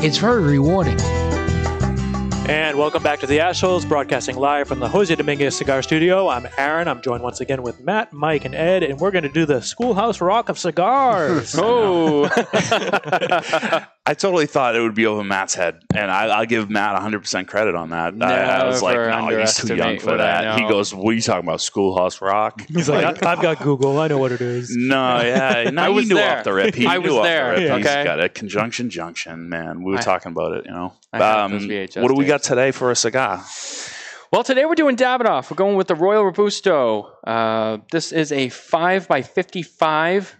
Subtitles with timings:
[0.00, 1.27] It's very rewarding.
[2.48, 6.28] And welcome back to the Ashholes, broadcasting live from the Jose Dominguez Cigar Studio.
[6.28, 6.88] I'm Aaron.
[6.88, 9.60] I'm joined once again with Matt, Mike, and Ed, and we're going to do the
[9.60, 11.54] Schoolhouse Rock of Cigars.
[11.68, 12.24] Oh,
[14.06, 17.46] I totally thought it would be over Matt's head, and I, I'll give Matt 100%
[17.46, 18.14] credit on that.
[18.22, 20.58] I, I was like, Never no, he's too young for that.
[20.58, 22.62] He goes, what are you talking about, Schoolhouse Rock?
[22.68, 23.98] He's like, I, I've got Google.
[23.98, 24.74] I know what it is.
[24.74, 26.38] No, yeah, no, I he was knew there.
[26.38, 26.74] off the rip.
[26.74, 27.76] He I knew was off there, the rip.
[27.78, 28.04] He's okay?
[28.04, 29.82] got a conjunction junction, man.
[29.82, 30.94] We were I- talking about it, you know.
[31.10, 32.48] I have those um, VHS what do we got tapes.
[32.48, 33.44] today for a cigar?
[34.32, 35.50] well, today we're doing Davidoff.
[35.50, 37.10] We're going with the Royal Robusto.
[37.26, 40.34] Uh, this is a five by fifty-five.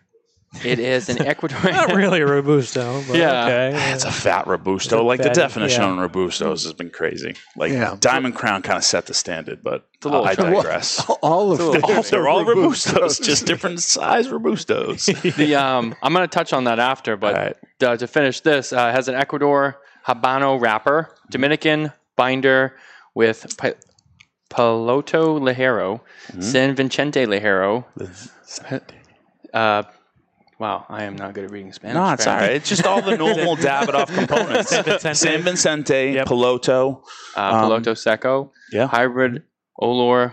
[0.65, 1.59] It is an Ecuador.
[1.71, 3.45] Not really a Robusto, but Yeah.
[3.45, 3.93] okay.
[3.93, 5.01] It's a fat Robusto.
[5.01, 5.89] A like the definition yeah.
[5.91, 7.35] on Robustos has been crazy.
[7.55, 7.97] Like Yeah.
[8.01, 11.05] Diamond Crown kind of set the standard, but a little I digress.
[11.21, 11.81] All of It's a them.
[11.83, 15.35] little- Oh, they're all Robustos, just different size Robustos.
[15.37, 17.57] the um, I'm going to touch on that after, but All right.
[17.83, 19.77] uh, to finish this, uh, it has an Ecuador
[20.09, 22.75] Habano wrapper, Dominican binder
[23.15, 23.75] with Pi-
[24.51, 26.41] Piloto Ligero, Mm-hmm.
[26.43, 27.85] San Vicente Ligero.
[29.55, 29.83] Uh,
[30.59, 31.95] wow, I am not good at reading Spanish.
[31.95, 34.71] No, it's all It's just all the normal Davidoff components.
[34.71, 35.15] San Vicente.
[35.15, 36.27] San Vicente, Yep.
[36.27, 37.03] Piloto.
[37.37, 38.87] Uh, Um, Piloto Seco, Yeah.
[38.89, 39.43] Hybrid
[39.81, 40.33] Olor,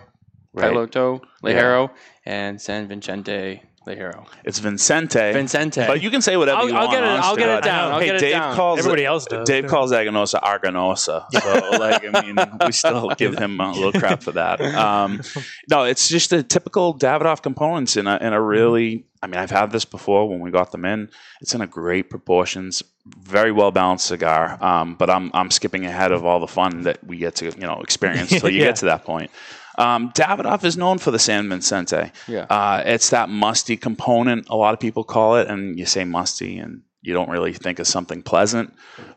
[0.54, 0.72] Right.
[0.72, 1.90] Piloto Ligero,
[2.26, 4.26] and San Vicente Ligero.
[4.44, 5.32] It's Vincente.
[5.34, 5.86] Vincente.
[5.88, 6.92] But you can say whatever I'll- you I'll want.
[6.92, 8.56] get it- I'll get it down, I'll hey, get it Dave down.
[8.56, 9.70] calls Everybody else does, Dave too.
[9.70, 11.26] calls Aganorsa Arganosa.
[11.32, 14.60] So, like, I mean, we still give him a little crap for that.
[14.62, 15.22] Um,
[15.70, 19.06] no, it's just the typical Davidoff components in a, in a really.
[19.22, 21.10] I mean, I've had this before when we got them in.
[21.42, 22.84] It's in a great proportions,
[23.20, 24.58] very well balanced cigar.
[24.64, 27.66] Um, but I'm I'm skipping ahead of all the fun that we get to you
[27.66, 28.66] know experience till you Yeah.
[28.68, 29.32] get to that point.
[29.78, 32.12] Um, Davidoff is known for the San Vicente.
[32.28, 32.46] Yeah.
[32.50, 34.48] Uh, it's that musty component.
[34.50, 37.80] A lot of people call it, and you say musty, and you don't really think
[37.80, 38.74] of something pleasant,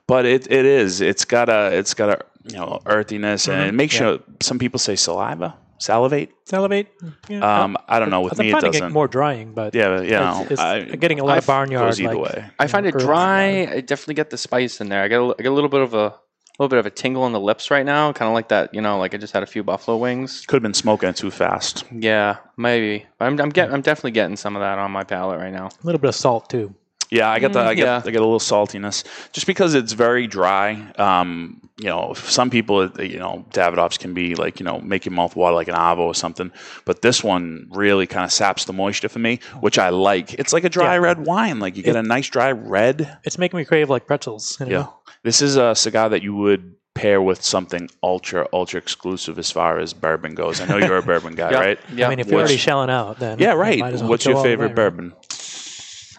[0.07, 1.01] but it, it is.
[1.01, 4.11] It's got a it's got a you know earthiness, and it makes Yeah.
[4.13, 4.23] you.
[4.41, 6.31] Some people say saliva, salivate.
[6.45, 6.89] Salivate.
[7.29, 7.63] Yeah.
[7.63, 8.23] Um, I don't know.
[8.23, 8.83] With I'm me, it doesn't.
[8.85, 11.47] it more drying, but yeah, you know, it's, it's I, getting a lot of I've-
[11.47, 11.87] barnyard.
[11.87, 12.45] goes either like, way.
[12.59, 13.67] I find it dry.
[13.67, 15.03] I definitely get the spice in there.
[15.03, 16.15] I get a, I get a little bit of a
[16.59, 18.75] little bit of a tingle in the lips right now, kind of like that.
[18.75, 20.45] You know, like I just had a few buffalo wings.
[20.47, 21.85] Could have been smoking it too fast.
[21.93, 23.07] Yeah, maybe.
[23.21, 25.67] I'm I'm get I'm definitely getting some of that on my palate right now.
[25.67, 26.75] A little bit of salt too.
[27.11, 28.03] Yeah, I get the I get yeah.
[28.05, 29.03] I get a little saltiness
[29.33, 30.73] just because it's very dry.
[30.99, 35.15] Um, you know, some people, you know, Davidoffs can be like you know make your
[35.15, 36.53] mouth water like an avo or something,
[36.85, 40.35] but this one really kind of saps the moisture for me, which I like.
[40.35, 41.01] It's like a dry Yeah.
[41.01, 41.61] red wine.
[41.61, 43.17] Like you get a nice dry red.
[43.25, 44.59] It's making me crave like pretzels.
[44.61, 44.73] You know?
[44.73, 44.87] Yeah,
[45.25, 49.79] this is a cigar that you would pair with something ultra ultra exclusive as far
[49.79, 50.61] as bourbon goes.
[50.61, 51.59] I know you're a bourbon guy, Yeah.
[51.61, 51.79] right?
[51.95, 52.07] Yeah.
[52.07, 53.79] I mean, if you're What's- already shelling out, then Yeah, you right.
[53.79, 54.75] might as well What's your favorite way.
[54.75, 55.13] bourbon?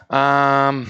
[0.10, 0.88] Um,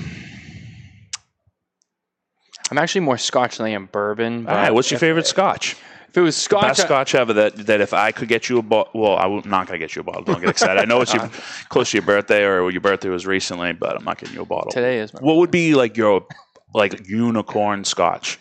[2.71, 4.47] I'm actually more Scotch than I am bourbon.
[4.47, 5.75] All right, what's your if- favorite Scotch?
[6.09, 8.57] If it was Scotch, best I- scotch ever that, that if I could get you
[8.57, 10.23] a bottle, well, I'm not going to get you a bottle.
[10.23, 10.81] Don't get excited.
[10.81, 11.29] I know it's your,
[11.69, 14.45] close to your birthday or your birthday was recently, but I'm not getting you a
[14.45, 14.71] bottle.
[14.71, 16.25] today is my What would be like your
[16.73, 18.39] like unicorn scotch?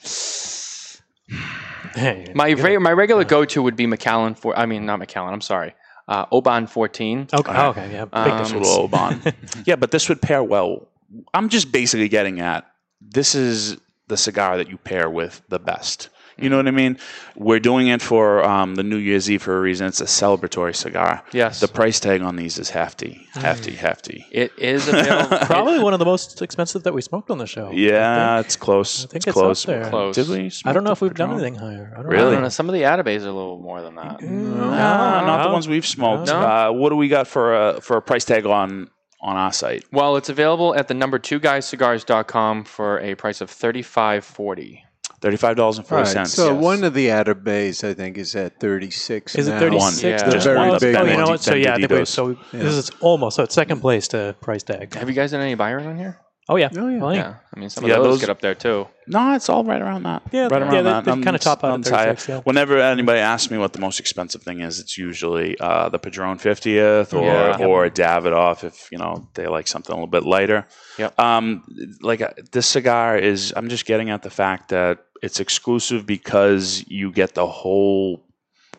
[1.94, 4.56] Hey, My re- my regular go to would be Macallan for.
[4.58, 5.32] I mean, not Macallan.
[5.34, 5.74] I'm sorry.
[6.06, 7.28] Uh, Oban 14.
[7.34, 7.76] okay, Alright.
[7.76, 9.20] okay, yeah, big Um, This little Oban.
[9.66, 10.88] yeah, but this would pair well.
[11.34, 12.64] I'm just basically getting at
[13.00, 13.76] this is
[14.08, 16.08] the cigar that you pair with the best.
[16.38, 16.98] You know what I mean?
[17.36, 19.86] We're doing it for um, the New Year's Eve for a reason.
[19.88, 21.22] It's a celebratory cigar.
[21.32, 21.60] Yes.
[21.60, 24.26] The price tag on these is hefty, hefty, hefty.
[24.30, 25.38] It is available.
[25.38, 27.70] Probably one of the most expensive that we smoked on the show.
[27.72, 29.04] Yeah, it's close.
[29.04, 29.64] I think it's, it's close.
[29.64, 29.90] up there.
[29.90, 30.14] Close.
[30.14, 30.50] Did we?
[30.64, 31.92] I don't know if we've done anything higher.
[31.92, 32.32] I don't I Really?
[32.34, 32.48] don't know.
[32.48, 34.20] Some of the Atabeys are a little more than that.
[34.22, 36.28] No, not the ones we've smoked.
[36.28, 36.40] No?
[36.40, 39.84] Uh, what do we got for a for a price tag on on our site?
[39.92, 44.84] Well, it's available at the number two guyscigars.com for a price of thirty five forty.
[45.20, 46.62] Thirty five dollars and All forty right, so yes.
[46.62, 50.02] one of the Atabeys, I think, is at 36 Is it 36?
[50.02, 50.22] Yeah.
[50.22, 51.30] The Just very oh, big oh, you know one.
[51.32, 51.40] what?
[51.40, 52.06] So yeah, I think we, Bandiditos.
[52.08, 54.94] so this is almost so it's second place to price tag.
[54.94, 56.20] Have you guys done any Byron on here?
[56.50, 56.70] Oh yeah.
[56.76, 57.12] Oh, yeah.
[57.12, 58.88] Yeah, I mean some of Yeah, those, those- get up there too.
[59.06, 60.22] No, it's all right around that.
[60.32, 61.04] Yeah, right around they- that.
[61.04, 62.40] they I'm kinda top out on at yeah.
[62.44, 66.38] Whenever anybody asks me what the most expensive thing is, it's usually uh, the Padron
[66.38, 67.66] 50th or Yeah.
[67.66, 70.66] or a Davidoff if you know they like something a little bit lighter.
[70.98, 71.10] Yeah.
[71.18, 71.64] Um,
[72.00, 76.82] like uh, this cigar is, I'm just getting at the fact that it's exclusive because
[76.88, 78.24] you get the whole.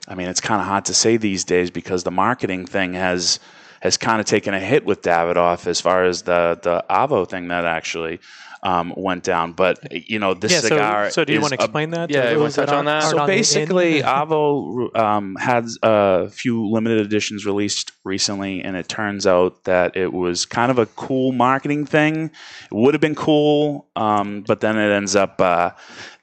[0.07, 3.39] I mean, it's kind of hard to say these days because the marketing thing has
[3.81, 7.47] has kind of taken a hit with Davidoff as far as the the Avo thing
[7.49, 8.19] that actually
[8.63, 9.53] um, went down.
[9.53, 10.59] But you know, this yeah.
[10.59, 11.05] cigar.
[11.05, 12.09] So, so do you want to a explain that?
[12.09, 13.03] to Yeah, you wanna touch on that?
[13.03, 19.63] so basically, Avo um, had a few limited editions released recently, and it turns out
[19.63, 22.25] that it was kind of a cool marketing thing.
[22.25, 22.31] It
[22.71, 25.71] would have been cool, um, but then it ends up uh,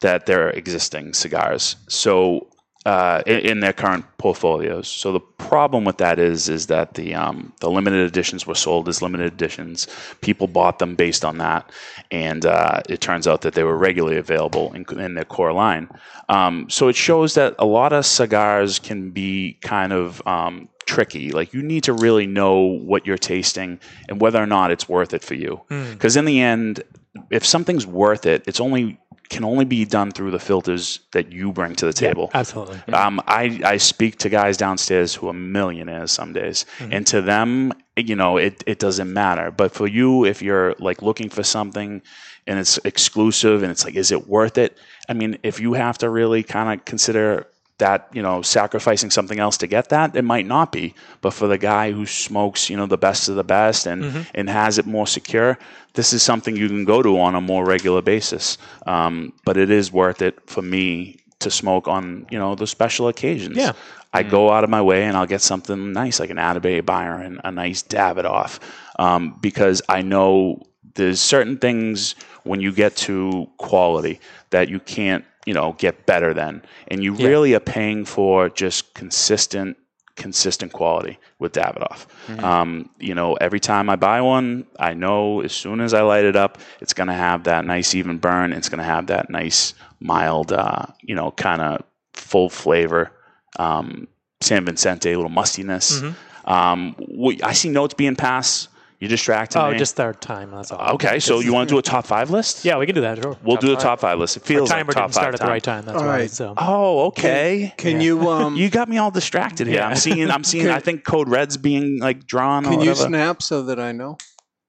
[0.00, 1.76] that they're existing cigars.
[1.88, 2.48] So.
[2.86, 4.86] Uh, in, in their current portfolios.
[4.86, 8.88] So the problem with that is is that the um, the limited editions were sold
[8.88, 9.88] as limited editions.
[10.20, 11.68] People bought them based on that,
[12.12, 15.88] and uh, it turns out that they were regularly available in, in their core line.
[16.28, 21.32] Um, so it shows that a lot of cigars can be kind of um, tricky.
[21.32, 25.12] Like you need to really know what you're tasting and whether or not it's worth
[25.12, 25.60] it for you.
[25.90, 26.84] Because in the end,
[27.30, 31.52] if something's worth it, it's only can only be done through the filters that you
[31.52, 32.30] bring to the table.
[32.34, 32.78] Absolutely.
[32.92, 37.72] Um, I, I speak to guys downstairs who are millionaires some days, and to them,
[37.96, 39.50] you know, it, it doesn't matter.
[39.50, 42.02] But for you, if you're like looking for something
[42.46, 44.78] and it's exclusive and it's like, is it worth it?
[45.08, 47.46] I mean, if you have to really kind of consider
[47.78, 50.94] that, you know, sacrificing something else to get that, it might not be.
[51.20, 54.48] But for the guy who smokes, you know, the best of the best and, and
[54.48, 55.58] has it more secure,
[55.92, 58.56] this is something you can go to on a more regular basis.
[58.86, 63.08] Um, but it is worth it for me to smoke on, you know, the special
[63.08, 63.56] occasions.
[63.56, 63.72] Yeah.
[64.12, 67.40] I go out of my way and I'll get something nice, like an Atabey Byron,
[67.44, 68.60] a nice Davidoff,
[68.98, 70.62] um, because I know
[70.94, 72.14] there's certain things
[72.44, 74.18] when you get to quality
[74.50, 77.28] that you can't, you know, get better than, and you Yeah.
[77.28, 79.76] really are paying for just consistent,
[80.16, 82.06] consistent quality with Davidoff.
[82.42, 86.24] Um, you know, every time I buy one, I know as soon as I light
[86.24, 88.52] it up, it's going to have that nice even burn.
[88.52, 91.82] It's going to have that nice mild, uh, you know, kind of
[92.14, 93.12] full flavor
[93.58, 94.08] um,
[94.40, 96.00] San Vicente, a little mustiness.
[96.00, 96.50] Mm-hmm.
[96.52, 98.68] Um, we, I see notes being passed.
[98.98, 99.76] You're distracting Oh, me.
[99.78, 100.50] just our time.
[100.52, 100.94] That's all.
[100.94, 101.18] okay.
[101.18, 102.64] So you want to do a top five list?
[102.64, 103.22] Yeah, we can do that.
[103.22, 103.36] Sure.
[103.44, 104.38] we'll do a top five list.
[104.38, 105.50] It Our feels timer like top didn't start five at the time.
[105.52, 105.84] right time.
[105.84, 106.18] That's All why.
[106.18, 106.30] right.
[106.30, 107.74] So Oh, okay.
[107.76, 109.76] Can you um You got me all distracted here.
[109.76, 109.88] Yeah.
[109.88, 110.30] I'm seeing.
[110.30, 110.64] I'm seeing.
[110.66, 112.64] Can- I think code red's being like drawn.
[112.64, 114.16] or can you snap so that I know?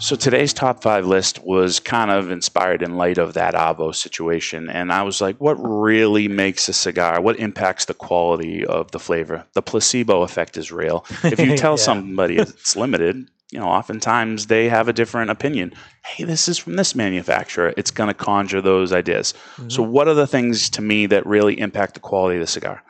[0.00, 4.68] So today's top five list was kind of inspired in light of that Avo situation,
[4.68, 7.22] and I was like, what really makes a cigar?
[7.22, 9.46] What impacts the quality of the flavor?
[9.54, 11.06] The placebo effect is real.
[11.22, 11.76] If you tell Yeah.
[11.76, 15.72] somebody it's limited, you know, oftentimes they have a different opinion.
[16.04, 17.72] Hey, this is from this manufacturer.
[17.76, 19.32] It's going to conjure those ideas.
[19.68, 19.92] So, mm-hmm.
[19.92, 22.82] what are the things to me that really impact the quality of the cigar?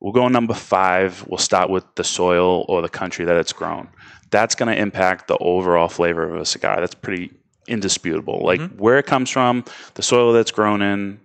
[0.00, 1.26] We'll go number five.
[1.26, 3.88] We'll start with the soil or the country that it's grown.
[4.34, 6.80] That's going to impact the overall flavor of a cigar.
[6.80, 7.30] That's pretty
[7.68, 8.38] indisputable.
[8.50, 8.82] Like mm-hmm.
[8.84, 9.64] where it comes from,
[9.94, 11.20] the soil that's grown in,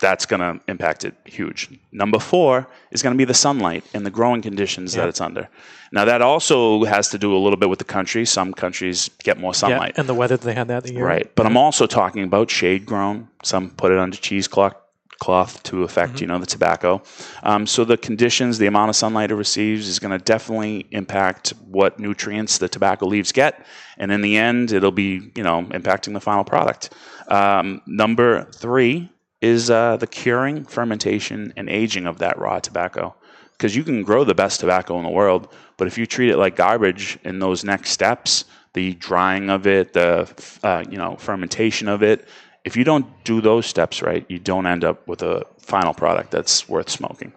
[0.00, 1.70] that's going to impact it huge.
[1.92, 5.48] Number four is going to be the sunlight and the growing conditions that it's under.
[5.92, 8.24] Now, that also has to do a little bit with the country.
[8.26, 9.94] Some countries get more yeah, sunlight.
[9.96, 11.04] and the weather that they had that year.
[11.04, 11.34] Right.
[11.34, 13.28] But I'm also talking about shade grown.
[13.42, 14.76] Some put it under cheesecloth
[15.18, 17.02] cloth to affect, you know, the tobacco.
[17.42, 21.50] Um, so the conditions, the amount of sunlight it receives is going to definitely impact
[21.66, 23.64] what nutrients the tobacco leaves get.
[23.98, 26.92] And in the end, it'll be, you know, impacting the final product.
[27.28, 33.14] Um, number three is uh, the curing, fermentation, and aging of that raw tobacco.
[33.52, 36.36] Because you can grow the best tobacco in the world, but if you treat it
[36.36, 38.44] like garbage in those next steps,
[38.74, 40.30] the drying of it, the
[40.62, 42.28] uh, you know fermentation of it,
[42.66, 46.32] if you don't do those steps right, you don't end up with a final product
[46.32, 47.32] that's worth smoking.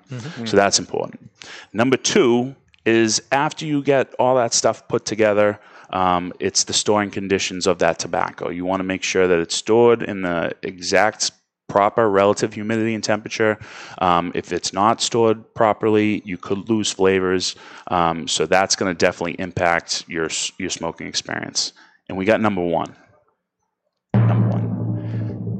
[0.48, 1.30] So that's important.
[1.72, 5.60] Number two is after you get all that stuff put together,
[5.92, 8.50] um, it's the storing conditions of that tobacco.
[8.50, 11.32] You want to make sure that it's stored in the exact
[11.68, 13.60] proper relative humidity and temperature.
[14.00, 17.56] Um, if it's not stored properly, you could lose flavors.
[17.90, 21.74] Um, so that's going to definitely impact your your smoking experience.
[22.08, 22.96] And we got number one.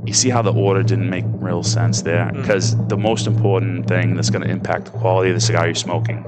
[0.10, 2.26] You see how the order didn't make real sense there?
[2.26, 2.42] Mm-hmm.
[2.42, 5.76] Because the most important thing that's going to impact the quality of the cigar you're
[5.76, 6.26] smoking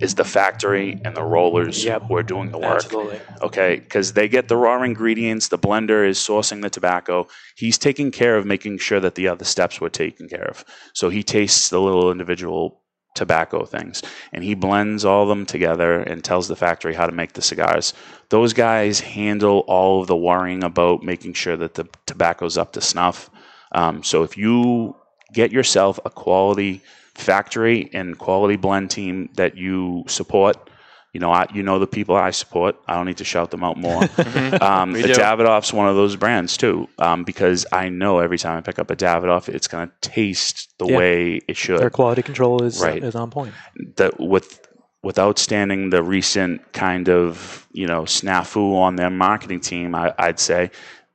[0.00, 2.02] is the factory and the rollers Yep.
[2.08, 2.84] who are doing the work.
[2.84, 3.18] Absolutely.
[3.40, 7.26] Okay, because they get the raw ingredients, the blender is sourcing the tobacco.
[7.56, 10.62] He's taking care of making sure that the other steps were taken care of.
[10.92, 12.79] So he tastes the little individual
[13.14, 14.02] tobacco things
[14.32, 17.42] and he blends all of them together and tells the factory how to make the
[17.42, 17.92] cigars.
[18.28, 22.80] Those guys handle all of the worrying about making sure that the tobacco's up to
[22.80, 23.28] snuff.
[23.72, 24.96] Um, so if you
[25.32, 26.82] get yourself a quality
[27.14, 30.70] factory and quality blend team that you support,
[31.12, 32.76] you know, I, you know the people I support.
[32.86, 34.02] I don't need to shout them out more.
[34.62, 35.14] um, We the do.
[35.14, 38.90] Davidoff's one of those brands too, um, because I know every time I pick up
[38.90, 40.96] a Davidoff, it's going to taste the Yeah.
[40.98, 43.02] way it should Their quality control is Right.
[43.02, 43.54] is on point.
[43.96, 44.66] that with
[45.04, 50.70] withoutstanding the recent kind of you know snafu on their marketing team, I, I'd say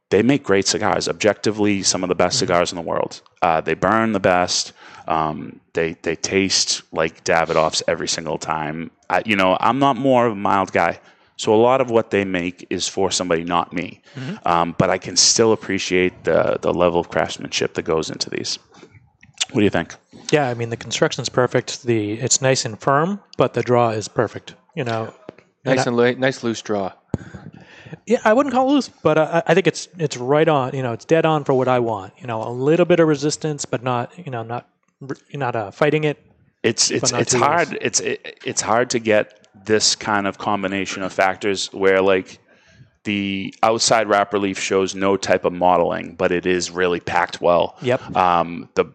[0.09, 1.07] they make great cigars.
[1.07, 3.21] Objectively, some of the best cigars in the world.
[3.41, 4.73] Uh, they burn the best.
[5.07, 8.91] Um, they they taste like Davidoffs every single time.
[9.09, 10.99] I, you know, I'm not more of a mild guy.
[11.37, 14.01] So a lot of what they make is for somebody, not me.
[14.45, 18.57] Um, but I can still appreciate the the level of craftsmanship that goes into these.
[19.51, 19.95] What do you think?
[20.31, 21.83] Yeah, I mean the construction's perfect.
[21.83, 24.55] The it's nice and firm, but the draw is perfect.
[24.75, 25.13] You know,
[25.65, 26.93] Nice I- and lo- nice loose draw.
[28.07, 30.73] Yeah, I wouldn't call it loose, but I, I think it's it's right on.
[30.75, 32.13] You know, it's dead on for what I want.
[32.19, 34.67] You know, a little bit of resistance, but not you know not
[35.33, 36.17] not uh, fighting it.
[36.63, 37.77] it's it's it's hard loose.
[37.81, 42.39] it's it, it's hard to get this kind of combination of factors where like
[43.03, 47.75] the outside wrap relief shows no type of modeling but it is really packed well
[47.81, 48.15] Yep.
[48.15, 48.85] um the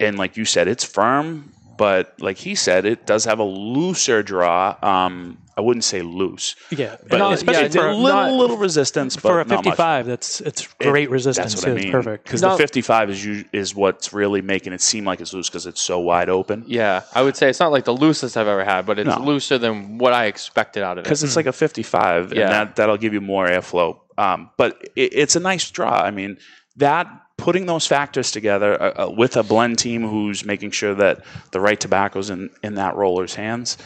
[0.00, 4.22] and like you said it's firm but like he said it does have a looser
[4.22, 8.32] draw um i wouldn't say loose Yeah, but and it- especially it's a little not-
[8.32, 9.72] little resistance for a but not much.
[9.72, 10.06] 55.
[10.06, 11.52] That's it's It- great resistance.
[11.54, 11.72] That's what too.
[11.72, 11.84] I mean.
[11.88, 12.24] It's perfect.
[12.24, 15.66] Because the 55 is u- is what's really making it seem like it's loose because
[15.66, 16.64] it's so wide open.
[16.66, 19.22] Yeah, I would say it's not like the loosest I've ever had, but it's No.
[19.22, 21.04] looser than what I expected out of it.
[21.04, 22.42] because it's like a 55 Yeah.
[22.44, 26.10] and that, that'll give you more airflow um, but it, it's a nice draw i
[26.10, 26.36] mean
[26.76, 31.24] that putting those factors together uh, uh, with a blend team who's making sure that
[31.50, 33.78] the right tobacco's in, in that roller's hands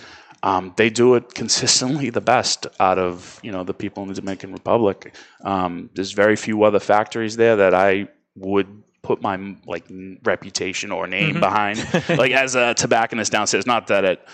[0.42, 4.14] um, they do it consistently the best out of you know the people in the
[4.14, 5.14] dominican republic.
[5.42, 9.84] Um, there's very few other factories there that i would put my like
[10.24, 11.78] reputation or name behind.
[12.08, 14.28] Like as a tobacconist downstairs not that it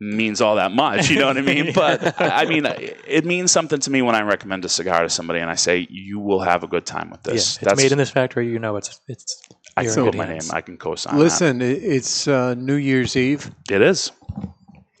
[0.00, 1.08] means all that much.
[1.10, 1.72] You know what I mean?
[1.74, 5.08] But I I mean, it means something to me when I recommend a cigar to
[5.10, 7.58] somebody and I say you will have a good time with Yeah, this.
[7.62, 8.48] it's made in this factory.
[8.48, 9.42] You know, it's it's.
[9.76, 10.40] I can put my name.
[10.52, 11.18] I can co-sign.
[11.18, 11.64] Listen, i-
[11.96, 13.50] it's uh, New Year's Eve.
[13.70, 14.10] it is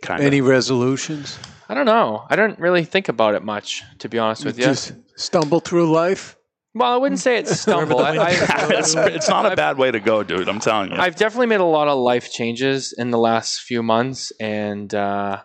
[0.02, 0.26] kind of.
[0.26, 1.38] Any resolutions?
[1.68, 2.24] I don't know.
[2.30, 4.64] I don't really think about it much, to be honest with you.
[4.66, 6.36] Just stumble through life.
[6.76, 8.00] Well, I wouldn't say it's stumble.
[8.00, 8.28] I, I,
[8.70, 10.48] it's, it's not a bad way to go, dude.
[10.48, 10.96] I'm telling you.
[10.98, 15.42] I've definitely made a lot of life changes in the last few months, and uh,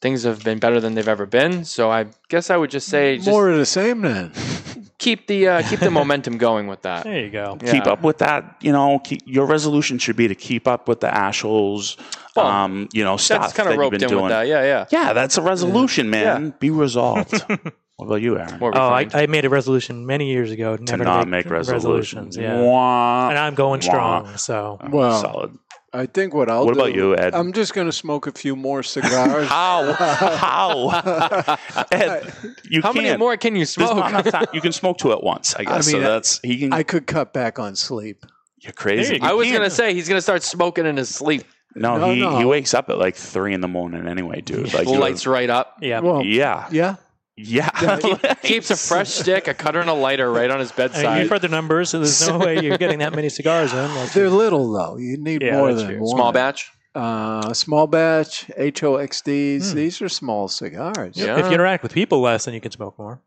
[0.00, 1.64] things have been better than they've ever been.
[1.64, 4.32] So I guess I would just say just More of the same then.
[4.98, 7.04] keep the uh, keep the momentum going with that.
[7.04, 7.56] There you go.
[7.56, 8.56] keep up with that.
[8.60, 11.96] You know, keep, your resolution should be to keep up with the Ashholes.
[12.36, 14.22] Well, um, you know, stuff That's kind of you've roped in doing.
[14.22, 14.46] with that.
[14.46, 14.86] Yeah, yeah.
[14.90, 16.54] Yeah, that's a resolution, man.
[16.60, 17.44] Be resolved.
[17.98, 18.58] what about you, Aaron?
[18.58, 19.06] More Oh, I.
[19.12, 22.36] I made a resolution many years ago to not to make resolutions.
[22.36, 23.86] Yeah, Wah, and I'm going wah.
[23.86, 24.36] strong.
[24.38, 25.58] So Well, solid.
[25.92, 26.80] I think what I'll What do.
[26.80, 27.34] about you, Ed?
[27.34, 29.48] I'm just going to smoke a few more cigars.
[29.58, 29.92] How?
[29.94, 31.56] How?
[31.92, 32.32] Ed,
[32.68, 33.18] you How many can't.
[33.18, 33.96] more can you smoke?
[33.96, 34.46] not enough time.
[34.52, 35.88] You can smoke two at once, I guess.
[35.88, 36.72] I mean, so that's he can.
[36.72, 38.24] I could cut back on sleep.
[38.60, 39.14] you're crazy.
[39.16, 39.20] You.
[39.22, 41.42] I was gonna say he's gonna start smoking in his sleep.
[41.74, 42.38] No, No, he, no.
[42.38, 44.72] he wakes up at like three in the morning anyway, dude.
[44.74, 45.78] Like Lights right up.
[45.80, 46.96] yeah, Well, Yeah, yeah.
[47.38, 47.98] Yeah.
[48.42, 51.20] Keeps a fresh stick, a cutter, and a lighter right on his I mean, bedside.
[51.20, 53.94] you've heard the numbers, so there's no way you're getting that many cigars in.
[53.94, 54.96] Like, They're little though.
[54.96, 56.00] You need Yeah, more than true.
[56.00, 56.16] one.
[56.16, 56.70] Small batch.
[56.94, 59.72] Uh, small batch, HOXDs.
[59.74, 61.16] These are small cigars.
[61.16, 61.38] Yeah.
[61.38, 63.22] if you interact with people less, then you can smoke more.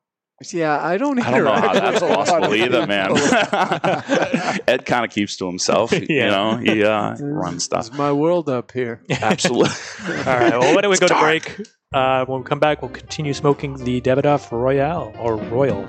[0.51, 3.11] Yeah, I don't I don't know how that's with a lot possible either, man.
[4.67, 5.91] Ed kind of keeps to himself.
[6.11, 7.87] You know, he uh, runs stuff.
[7.87, 9.01] It's my world up here.
[9.09, 9.69] Absolutely.
[10.07, 10.51] All right.
[10.59, 11.61] Well, why don't we go to break?
[11.93, 15.83] Uh, when we come back, we'll continue smoking the Davidoff Royale or Royal.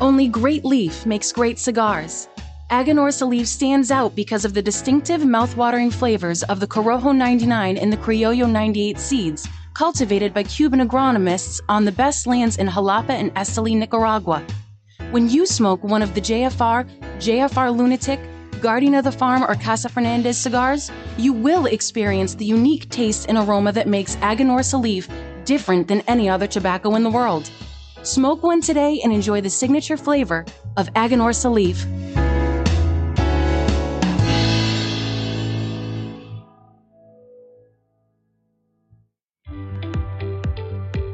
[0.00, 2.26] Only Great Leaf makes great cigars.
[2.70, 7.92] Aganorsa Leaf stands out because of the distinctive mouthwatering flavors of the Corojo 99 and
[7.92, 13.32] the Criollo 98 seeds, cultivated by Cuban agronomists on the best lands in Jalapa and
[13.36, 14.44] Esteli, Nicaragua.
[15.12, 16.88] When you smoke one of the JFR,
[17.18, 18.18] JFR Lunatic,
[18.62, 23.36] Guardian of the Farm, or Casa Fernandez cigars, you will experience the unique taste and
[23.36, 25.10] aroma that makes Aganorsa Leaf
[25.44, 27.50] different than any other tobacco in the world.
[28.02, 30.46] Smoke one today and enjoy the signature flavor
[30.78, 31.84] of Aganorsa Leaf.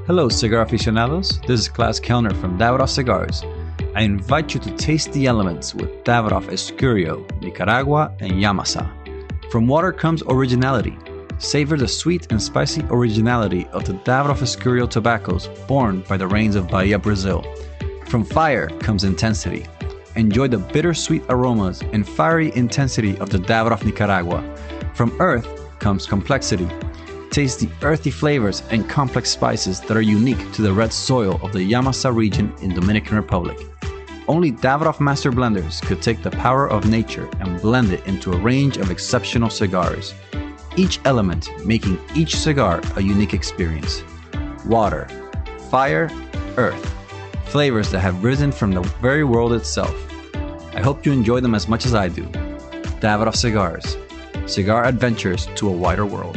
[0.06, 1.40] Hello, cigar aficionados.
[1.48, 3.42] This is Klaus Kellner from Davidoff Cigars.
[3.98, 8.88] I invite you to taste the elements with Davidoff Escurio, Nicaragua, and Yamasa.
[9.50, 10.96] From water comes originality.
[11.38, 16.54] Savor the sweet and spicy originality of the Davidoff Escurio tobaccos born by the rains
[16.54, 17.42] of Bahia, Brazil.
[18.06, 19.66] From fire comes intensity.
[20.14, 24.44] Enjoy the bittersweet aromas and fiery intensity of the Davidoff Nicaragua.
[24.94, 25.48] From earth
[25.80, 26.68] comes complexity.
[27.30, 31.52] Taste the earthy flavors and complex spices that are unique to the red soil of
[31.52, 33.58] the Yamasa region in Dominican Republic.
[34.28, 38.36] Only Davidoff Master Blenders could take the power of nature and blend it into a
[38.36, 40.12] range of exceptional cigars.
[40.76, 44.02] Each element making each cigar a unique experience.
[44.66, 45.08] Water,
[45.70, 46.10] fire,
[46.58, 46.94] earth.
[47.46, 49.96] Flavors that have risen from the very world itself.
[50.74, 52.24] I hope you enjoy them as much as I do.
[53.00, 53.96] Davidoff Cigars.
[54.44, 56.36] Cigar adventures to a wider world.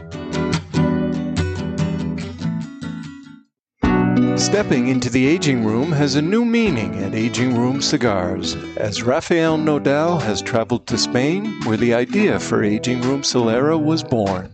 [4.41, 9.55] Stepping into the aging room has a new meaning at Aging Room Cigars, as Rafael
[9.55, 14.53] Nodal has traveled to Spain, where the idea for Aging Room Solera was born.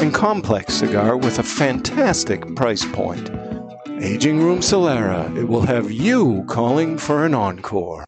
[0.00, 3.30] and complex cigar with a fantastic price point.
[4.00, 8.07] Aging Room Solera, it will have you calling for an encore.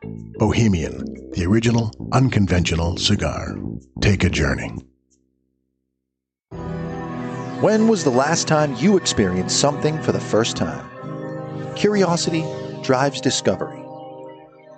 [0.41, 3.55] Bohemian, the original, unconventional cigar.
[3.99, 4.71] Take a journey.
[7.59, 10.83] When was the last time you experienced something for the first time?
[11.75, 12.43] Curiosity
[12.81, 13.85] drives discovery.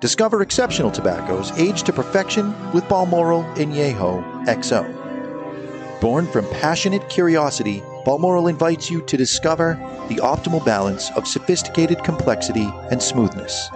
[0.01, 6.01] Discover exceptional tobaccos aged to perfection with Balmoral Añejo XO.
[6.01, 9.75] Born from passionate curiosity, Balmoral invites you to discover
[10.09, 13.69] the optimal balance of sophisticated complexity and smoothness.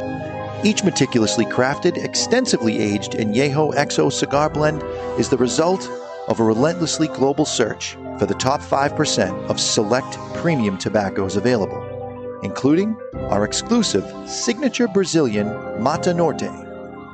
[0.63, 4.81] Each meticulously crafted, extensively aged Añejo XO cigar blend
[5.19, 5.87] is the result
[6.27, 12.97] of a relentlessly global search for the top 5% of select premium tobaccos available, including
[13.29, 15.47] our exclusive signature Brazilian
[15.81, 16.49] Mata Norte.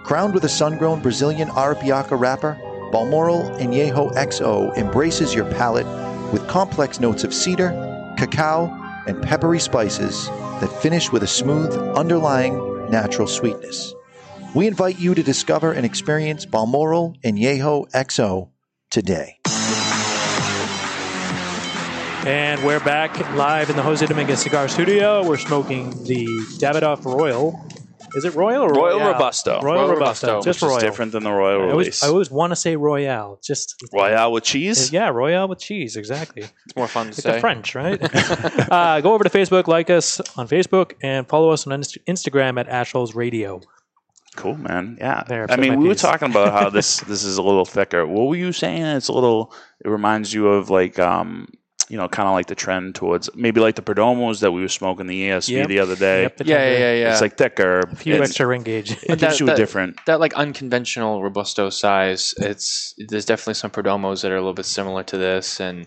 [0.06, 2.58] Crowned with a sun grown Brazilian Arapiraca wrapper,
[2.94, 5.88] Balmoral Añejo XO embraces your palate
[6.32, 7.72] with complex notes of cedar,
[8.18, 8.72] cacao,
[9.06, 10.28] and peppery spices
[10.62, 13.96] that finish with a smooth, underlying natural sweetness.
[14.54, 18.50] We invite you to discover and experience Balmoral Añejo XO
[18.92, 19.40] today.
[22.26, 25.28] And we're back live in the Jose Dominguez Cigar Studio.
[25.28, 26.26] We're smoking the
[26.60, 27.60] Davidoff Royal
[28.16, 29.14] Is it Royal or Royal Royale?
[29.14, 29.62] Robusto.
[29.62, 30.28] Royal, Royal Robusto.
[30.28, 30.78] Robusto, Just which Royal.
[30.78, 31.74] is different than the Royal I release.
[31.74, 33.40] always, I always want to say Royale.
[33.44, 34.92] Just Royale with cheese.
[34.92, 35.96] Yeah, Royale with cheese.
[35.96, 36.44] Exactly.
[36.44, 37.32] It's more fun to Like say.
[37.34, 38.00] the French, right?
[38.72, 42.68] uh, go over to Facebook, like us on Facebook, and follow us on Instagram at
[42.68, 43.62] Ashholes Radio.
[44.36, 44.98] Cool, man.
[45.00, 45.24] Yeah.
[45.28, 48.06] There, I mean, my we were talking about how this this is a little thicker.
[48.08, 48.84] What were you saying?
[48.84, 49.54] It's a little.
[49.86, 51.48] It reminds you of like, um,
[51.94, 54.68] you know, kind of like the trend towards maybe like the Perdomos that we were
[54.82, 55.68] smoking the ESV Yep.
[55.68, 56.24] the other day.
[56.24, 56.80] Yep, the Yeah, tender.
[56.80, 57.12] yeah, yeah.
[57.12, 57.80] It's like thicker.
[57.82, 58.92] A few It's- extra ring gauge.
[59.04, 60.00] It gives you a different.
[60.08, 62.34] that like unconventional robusto size.
[62.40, 65.86] It's there's definitely some Perdomos that are a little bit similar to this, and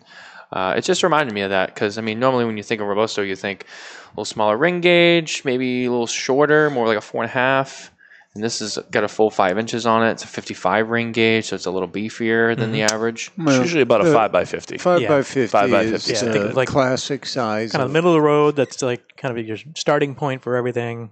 [0.52, 2.86] uh, it just reminded me of that because I mean normally when you think of
[2.86, 7.00] robusto, you think a little smaller ring gauge, maybe a little shorter, more like a
[7.00, 7.90] four and a half.
[8.36, 10.10] And this has got a full five inches on it.
[10.10, 13.30] It's a 55 ring gauge, so it's a little beefier than the average.
[13.38, 14.76] It's usually about a uh, five by fifty.
[14.76, 15.08] Five Yeah.
[15.08, 16.12] by fifty Five by is 50.
[16.26, 17.72] Yeah, I think like- classic size.
[17.72, 18.54] kind of the middle of the road.
[18.56, 21.10] That's like kind of your starting point for everything.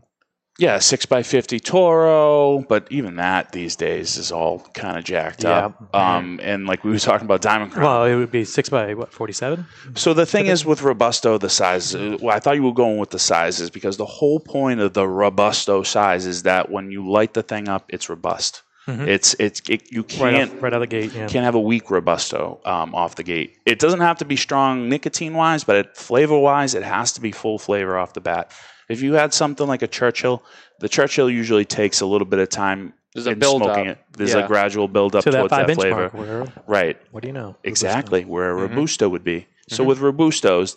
[0.57, 5.43] Yeah, six by fifty Toro, but even that these days is all kind of jacked
[5.43, 5.67] Yeah.
[5.67, 5.93] up.
[5.95, 7.85] Um, and like we were talking about Diamond Crown.
[7.85, 9.67] Well, it would be six by what forty-seven.
[9.97, 11.97] So the thing is with Robusto, the size.
[11.97, 15.09] Well, I thought you were going with the sizes because the whole point of the
[15.09, 18.63] Robusto size is that when you light the thing up, it's robust.
[18.87, 19.09] Mhm.
[19.09, 21.11] It's it's it, you Right, can't off, right out of the gate.
[21.15, 21.27] Yeah.
[21.27, 23.57] can't have a weak Robusto um, off the gate.
[23.67, 27.21] It doesn't have to be strong nicotine wise, but it, flavor wise, it has to
[27.21, 28.53] be full flavor off the bat.
[28.89, 30.43] If you had something like a Churchill,
[30.81, 33.97] the Churchill usually takes a little bit of time There's a build smoking up.
[33.97, 34.05] it.
[34.17, 34.45] There's Yeah.
[34.45, 35.97] a gradual build up to that towards that, five-inch flavor.
[35.97, 36.15] mark.
[36.15, 36.97] Where, Right.
[37.11, 37.57] what do you know?
[37.65, 38.71] Exactly, where a Mhm.
[38.71, 39.47] robusto would be.
[39.69, 40.77] So with robustos,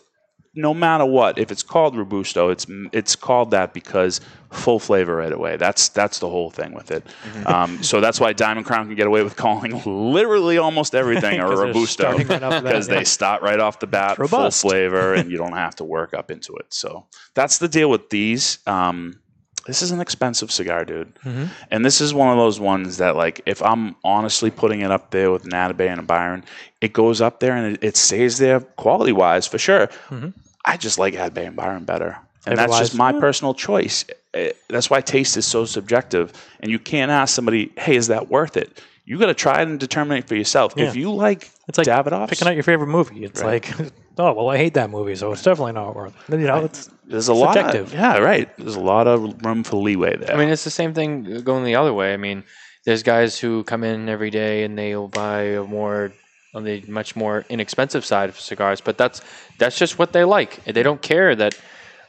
[0.57, 4.19] no matter what, if it's called robusto, it's it's called that because
[4.51, 5.55] full flavor right away.
[5.55, 7.05] That's that's the whole thing with it.
[7.45, 9.81] Um, so that's why Diamond Crown can get away with calling
[10.13, 12.95] literally almost everything a robusto right because yeah.
[12.95, 16.31] they start right off the bat, full flavor, and you don't have to work up
[16.31, 16.65] into it.
[16.73, 18.57] So that's the deal with these.
[18.65, 19.19] Um,
[19.67, 21.13] this is an expensive cigar, dude.
[21.25, 21.49] Mhm.
[21.69, 25.11] And this is one of those ones that, like, if I'm honestly putting it up
[25.11, 26.45] there with an Atabey and a Byron,
[26.79, 29.87] it goes up there and it, it stays there quality wise for sure.
[30.09, 30.33] Mhm.
[30.67, 32.17] I just like Atabey and Byron better.
[32.45, 33.19] And Flavor-wise, that's just my yeah.
[33.19, 34.05] personal choice.
[34.33, 36.31] Eh, That's why taste is so subjective.
[36.59, 38.81] And you can't ask somebody, hey, is that worth it?
[39.05, 40.73] You got to try it and determine it for yourself.
[40.77, 40.87] Yeah.
[40.89, 43.23] If you like, It's like Davidoffs, picking out your favorite movie.
[43.23, 43.65] It's Right.
[43.79, 46.13] like, oh well, I hate that movie, so it's definitely not worth.
[46.29, 46.39] it.
[46.39, 47.53] You know, it's there's a lot.
[47.53, 47.87] subjective.
[47.87, 48.49] Of, yeah, right.
[48.57, 50.33] There's a lot of room for leeway there.
[50.33, 52.13] I mean, it's the same thing going the other way.
[52.13, 52.43] I mean,
[52.85, 56.11] there's guys who come in every day and they'll buy a more
[56.57, 59.21] on the much more inexpensive side of cigars, but that's
[59.59, 60.63] that's just what they like.
[60.65, 61.55] They don't care that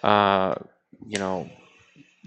[0.03, 0.55] uh,
[1.07, 1.51] you know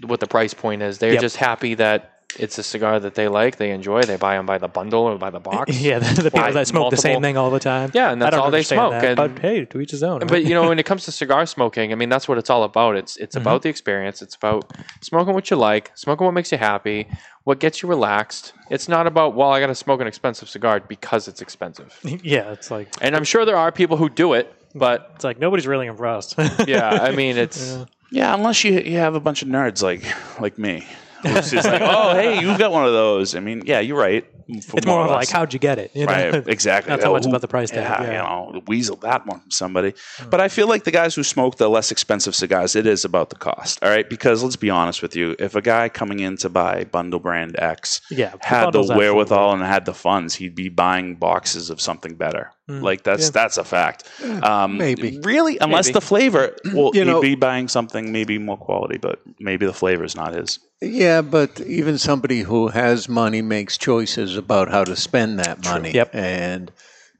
[0.06, 0.98] what the price point is.
[0.98, 1.20] They're Yep.
[1.20, 4.02] just happy that it's a cigar that they like, they enjoy.
[4.02, 5.78] They buy them by the bundle or by the box.
[5.80, 7.90] yeah, the, the people that smoke the same thing all the time.
[7.94, 8.92] Yeah, and that's all they smoke.
[8.92, 10.20] that, and- but hey, to each his own.
[10.20, 10.28] right?
[10.28, 12.64] But you know, when it comes to cigar smoking, I mean, that's what it's all
[12.64, 12.96] about.
[12.96, 13.42] It's it's Mm-hmm.
[13.46, 14.22] about the experience.
[14.22, 17.08] It's about smoking what you like, smoking what makes you happy,
[17.44, 18.52] what gets you relaxed.
[18.70, 21.98] It's not about well, I got to smoke an expensive cigar because it's expensive.
[22.22, 25.38] yeah, it's like And I'm sure there are people who do it, but it's like
[25.38, 26.34] nobody's really impressed.
[26.66, 27.84] yeah, I mean, it's Yeah.
[28.14, 30.02] Yeah, unless you you have a bunch of nerds like
[30.40, 30.84] like me.
[31.22, 33.34] Who's just like, oh, hey, you've got one of those.
[33.34, 34.24] I mean, yeah, you're right.
[34.66, 35.92] for it's more or of like how'd you get it?
[35.94, 36.12] You know?
[36.12, 36.90] Right, exactly.
[36.90, 37.78] Not so Oh, much who- about the price tag.
[37.78, 39.94] Yeah, Yeah, you know, weasel that one from somebody.
[40.30, 43.30] But I feel like the guys who smoke the less expensive cigars, it is about
[43.30, 43.78] the cost.
[43.82, 46.84] All right, because let's be honest with you, if a guy coming in to buy
[46.84, 50.68] Bundle Brand X Yeah, had the bundle's absolutely- wherewithal and had the funds, he'd be
[50.68, 52.50] buying boxes of something better.
[52.68, 53.30] Mm, Like that's yeah.
[53.30, 54.04] that's a fact.
[54.42, 55.18] Um, maybe.
[55.22, 55.94] really, unless Maybe.
[55.94, 59.72] the flavor, well, You he'd know- be buying something maybe more quality, but maybe the
[59.72, 60.58] flavor is not his.
[60.82, 65.92] Yeah, but even somebody who has money makes choices about how to spend that money.
[65.92, 66.10] Yep.
[66.14, 66.72] And,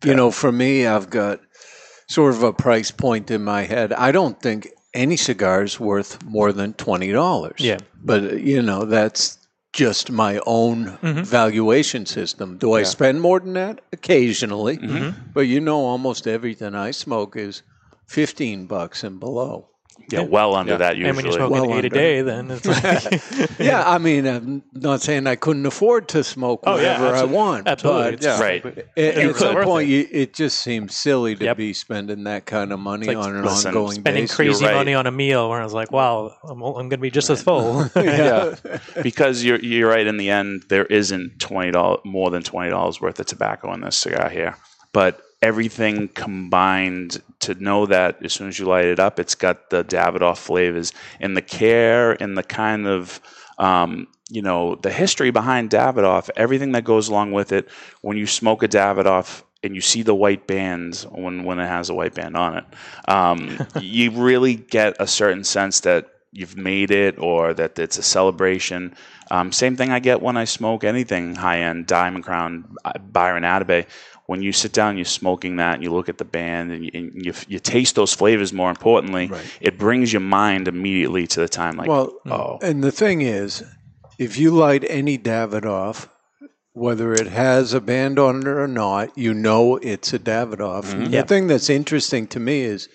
[0.05, 1.40] you know, for me, I've got
[2.09, 3.92] sort of a price point in my head.
[3.92, 7.55] I don't think any cigar is worth more than $20.
[7.59, 7.79] Yeah.
[8.03, 9.38] But, you know, that's
[9.72, 11.25] just my own Mhm.
[11.25, 12.59] valuation system.
[12.59, 12.85] Do I Yeah.
[12.87, 13.81] spend more than that?
[13.92, 14.77] Occasionally.
[14.79, 15.31] Mm-hmm.
[15.33, 17.62] But, you know, almost everything I smoke is
[18.09, 19.68] 15 bucks and below.
[20.11, 20.78] Yeah, well under Yeah.
[20.78, 21.09] that usually.
[21.09, 22.66] and when you're smoking Well eight a day, then it's
[23.50, 27.16] like yeah, I mean, I'm not saying I couldn't afford to smoke Oh, yeah, whatever
[27.16, 27.68] I want.
[27.68, 28.12] absolutely.
[28.12, 28.40] But Yeah.
[28.40, 28.66] Right.
[28.66, 29.92] at, it's at some point, it.
[29.92, 31.57] you, it just seems silly to Yep.
[31.57, 34.37] be spending that kind of money like, on an listen, ongoing spending basis.
[34.37, 34.74] crazy right.
[34.74, 37.31] money on a meal, where I was like, wow, I'm, I'm going to be just
[37.31, 37.88] as full.
[37.96, 38.55] yeah.
[39.02, 40.07] because you're you're right.
[40.07, 43.81] In the end, there isn't twenty dollars more than twenty dollars worth of tobacco in
[43.81, 44.57] this cigar here.
[44.92, 49.68] But everything combined to know that as soon as you light it up, it's got
[49.70, 53.20] the Davidoff flavors and the care and the kind of
[53.59, 56.31] um, you know the history behind Davidoff.
[56.37, 57.68] Everything that goes along with it.
[58.00, 59.42] When you smoke a Davidoff.
[59.64, 62.64] And you see the white bands when, when it has a white band on it.
[63.07, 68.02] Um, you really get a certain sense that you've made it or that it's a
[68.02, 68.94] celebration.
[69.31, 73.44] Um, same thing I get when I smoke anything high end, Diamond Crown, uh, Byron
[73.44, 73.87] Atabey.
[74.33, 76.90] When you sit down, you're smoking that, and you look at the band, and you,
[76.95, 78.51] and you, you taste those flavors.
[78.51, 81.77] More importantly, it brings your mind immediately to the time.
[81.77, 83.62] Like, well, oh, and the thing is,
[84.18, 86.09] if you light any Davidoff,
[86.73, 90.85] whether it has a band on it or not, you know it's a Davidoff.
[90.87, 91.03] Mm-hmm.
[91.03, 91.11] Mhm.
[91.11, 91.23] The Yeah.
[91.25, 92.88] thing that's interesting to me is,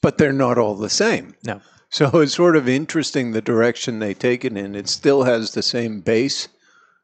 [0.00, 1.36] but they're not all the same.
[1.46, 1.60] No.
[1.90, 4.74] So it's sort of interesting the direction they take it in.
[4.74, 6.48] It still has the same base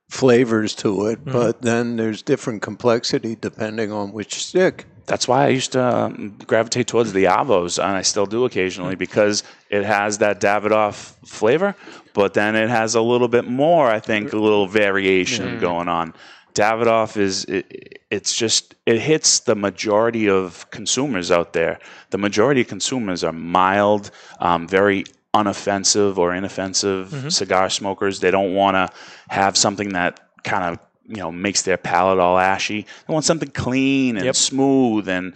[0.09, 1.33] flavors to it, Mhm.
[1.33, 4.87] but then there's different complexity depending on which stick.
[5.07, 8.94] That's why I used to um, gravitate towards the Avos, and I still do occasionally
[8.94, 11.75] because it has that Davidoff flavor,
[12.12, 15.61] but then it has a little bit more, I think, a little variation Mhm.
[15.61, 16.12] going on.
[16.55, 21.79] Davidoff is it, it's just it hits the majority of consumers out there.
[22.11, 27.33] The majority of consumers are mild, um, very unoffensive or inoffensive Mhm.
[27.33, 28.21] cigar smokers.
[28.21, 28.88] They don't want to
[29.29, 32.87] have something that kind of you know makes their palate all ashy.
[33.07, 34.37] They want something clean and Yep.
[34.37, 35.35] smooth and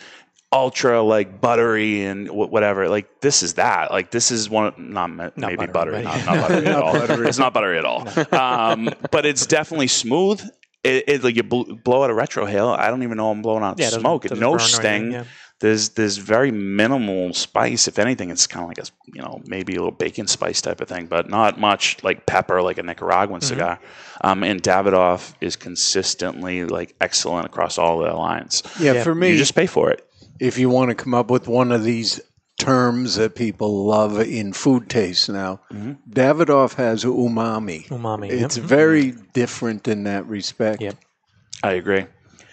[0.52, 2.88] ultra like buttery and wh- whatever.
[2.88, 3.90] Like this is that.
[3.90, 4.66] Like this is one.
[4.66, 6.02] of- Not, ma- maybe buttery.
[6.02, 6.02] buttery?
[6.02, 6.92] Not, not buttery at Not all.
[6.92, 7.28] buttery.
[7.28, 8.07] It's not buttery at all.
[8.33, 10.42] Um, but it's definitely smooth.
[10.85, 12.76] It, it like you bl- blow out a retrohale.
[12.76, 14.24] I don't even know I'm blowing out Yeah, doesn't- smoke.
[14.24, 15.12] It doesn't no or anything, sting.
[15.12, 15.24] yeah.
[15.62, 17.87] There's there's very minimal spice.
[17.87, 20.81] If anything, it's kind of like a you know maybe a little bacon spice type
[20.81, 23.44] of thing, but not much like pepper like a Nicaraguan Mhm.
[23.44, 23.79] cigar.
[24.22, 28.64] Um, and Davidoff is consistently like excellent across all their lines.
[28.81, 30.05] Yeah, for me, you just pay for it.
[30.40, 32.20] If you want to come up with one of these
[32.59, 35.61] terms that people love in food taste now,
[36.11, 37.87] Davidoff has umami.
[37.87, 38.31] Umami.
[38.31, 38.66] It's yep.
[38.66, 40.83] very different in that respect.
[40.83, 40.96] Yep.
[41.62, 42.07] I agree.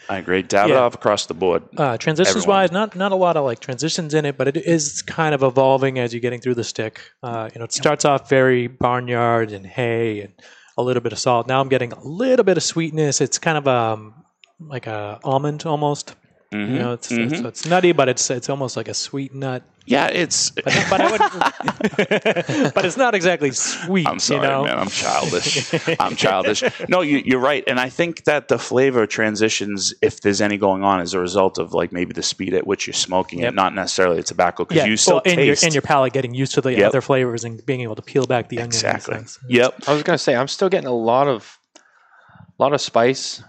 [0.10, 0.42] I agree.
[0.42, 1.62] Davidoff across the board.
[1.78, 2.58] Uh, transitions Everyone.
[2.62, 5.44] wise, not not a lot of like transitions in it, but it is kind of
[5.44, 7.00] evolving as you're getting through the stick.
[7.22, 10.34] Uh, you know, it starts off very barnyard and hay and
[10.78, 11.48] a little bit of salt.
[11.48, 13.22] Now I'm getting a little bit of sweetness.
[13.22, 14.16] It's kind of um
[14.60, 16.16] like a almond almost.
[16.54, 16.70] Mhm.
[16.74, 17.32] You know, it's, Mhm.
[17.32, 19.62] it's it's nutty, but it's it's almost like a sweet nut.
[19.90, 20.52] Yeah, it's.
[20.52, 22.74] But, but I wouldn't.
[22.76, 24.08] but it's not exactly sweet.
[24.08, 24.64] I'm sorry, you know?
[24.64, 24.78] man.
[24.78, 25.74] I'm childish.
[26.00, 26.64] I'm childish.
[26.88, 30.84] No, you, you're right, and I think that the flavor transitions, if there's any going
[30.84, 33.54] on, as a result of like maybe the speed at which you're smoking Yep.
[33.54, 35.64] it, not necessarily the tobacco, because Yeah, you still well, and your taste.
[35.64, 36.88] and your palate getting used to the Yep.
[36.90, 38.66] other flavors and being able to peel back the onion.
[38.68, 39.16] and Exactly.
[39.16, 39.40] things.
[39.50, 39.74] Yep.
[39.88, 43.42] I was gonna say I'm still getting a lot of, a lot of spice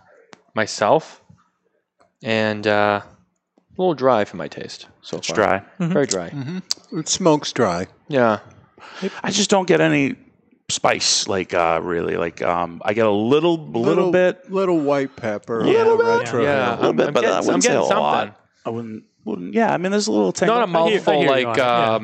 [0.54, 1.20] myself,
[2.22, 3.02] and uh,
[3.80, 5.34] a little dry for my taste so It's far.
[5.36, 5.58] dry.
[5.80, 5.92] Mm-hmm.
[5.92, 6.30] Very dry.
[6.92, 7.86] It smokes dry.
[8.08, 8.40] Yeah.
[9.22, 10.16] I just don't get any
[10.68, 12.16] spice, like uh, really.
[12.16, 16.18] Like um, I get a little, little, bit, little white pepper, Yeah, a little yeah,
[16.18, 16.42] retro.
[16.42, 16.70] yeah.
[16.70, 18.02] a little I'm- bit, I'm but getting- I I'm wouldn't say a getting something.
[18.02, 18.40] lot.
[18.66, 19.54] I wouldn't, wouldn't.
[19.54, 20.56] Yeah, I mean, there's a little tangle.
[20.58, 21.98] Not a mouthful like on it, yeah.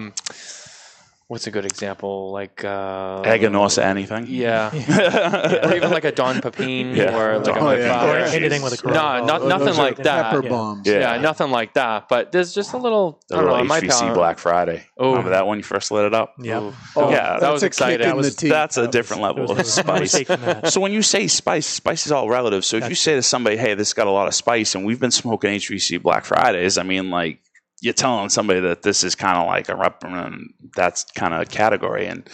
[1.29, 2.31] What's a good example?
[2.31, 4.27] Like uh, Aganorsa, anything?
[4.29, 4.71] Yeah.
[5.69, 7.17] or even like a Don Pepin Yeah.
[7.19, 7.89] or like Oh, a yeah.
[7.89, 8.13] Father.
[8.21, 9.27] Or anything with a No, Corojo.
[9.27, 10.31] not, Oh, nothing like that.
[10.31, 10.49] Pepper Yeah.
[10.51, 10.87] bombs.
[10.87, 11.15] Yeah.
[11.15, 12.09] Yeah, nothing like that.
[12.09, 13.21] But there's just a little.
[13.29, 13.53] The I don't know.
[13.55, 14.87] little my HVC palate- Black Friday.
[14.97, 15.09] Oh.
[15.11, 16.35] Remember that when you first lit it up?
[16.39, 16.61] Yeah.
[16.61, 16.73] Ooh.
[16.95, 18.07] Oh, yeah, that was exciting.
[18.07, 20.73] That was- That's a different level of was- it was spice.
[20.73, 22.65] So when you say spice, spice is all relative.
[22.65, 25.01] So if you say to somebody, "Hey, this got a lot of spice," and we've
[25.01, 27.41] been smoking HVC Black Fridays, I mean, like
[27.81, 31.43] you're telling somebody that this is kind of like a rep, um, that's kind of
[31.43, 32.29] a category, and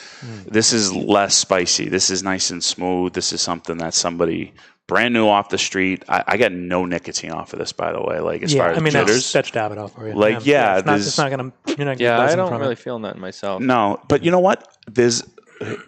[0.47, 1.89] this is less spicy.
[1.89, 3.13] This is nice and smooth.
[3.13, 4.53] This is something that somebody
[4.87, 6.05] brand new off the street.
[6.09, 8.21] I, I get no nicotine off of this, by the way.
[8.21, 10.15] Like as yeah, far as I mean jitters, that's that's Davidoff for you.
[10.15, 11.53] Like, yeah, it's not, it's not gonna.
[11.67, 12.79] You're not gonna Yeah, I buzzing don't really It.
[12.79, 13.61] feel that myself.
[13.61, 14.77] No, but you know what?
[14.87, 15.23] There's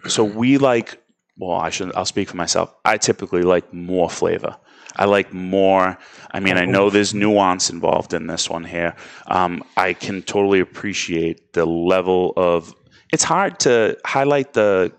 [0.07, 1.01] so we like.
[1.37, 1.93] Well, I should.
[1.95, 2.73] I'll speak for myself.
[2.85, 4.57] I typically like more flavor.
[4.95, 5.97] I like more.
[6.31, 8.95] I mean, I know there's nuance involved in this one here.
[9.27, 12.73] Um, I can totally appreciate the level of.
[13.13, 14.91] It's hard to highlight the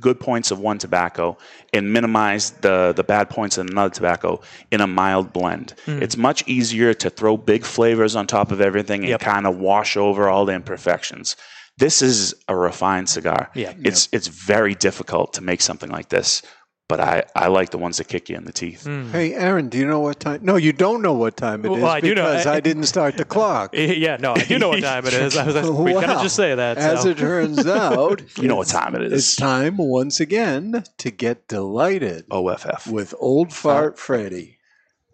[0.00, 1.36] good points of one tobacco
[1.72, 5.74] and minimize the the bad points of another tobacco in a mild blend.
[5.86, 6.02] Mm.
[6.02, 9.20] It's much easier to throw big flavors on top of everything and Yep.
[9.20, 11.36] kind of wash over all the imperfections.
[11.78, 13.50] This is a refined cigar.
[13.54, 13.74] Yeah.
[13.84, 16.42] It's it's very difficult to make something like this,
[16.88, 18.84] but I, I like the ones that kick you in the teeth.
[18.84, 19.10] Mm.
[19.10, 20.40] Hey, Aaron, do you know what time?
[20.44, 22.22] No, you don't know what time it is Well, I do know.
[22.24, 23.70] because I, didn't start the clock.
[23.74, 25.36] Yeah, no, I do know what time it is.
[25.36, 26.78] I was we couldn't Well, just say that.
[26.78, 27.08] As so.
[27.08, 32.24] it turns out, You know what time it it's time once again to get delighted
[32.30, 32.86] OFF.
[32.86, 34.58] with Old Fart Freddy.